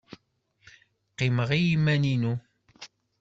[1.11, 2.33] Qqimeɣ i yiman-inu.